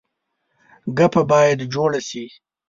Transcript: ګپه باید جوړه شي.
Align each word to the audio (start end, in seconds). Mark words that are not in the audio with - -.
ګپه 0.97 1.21
باید 1.31 1.59
جوړه 1.73 1.99
شي. 2.09 2.25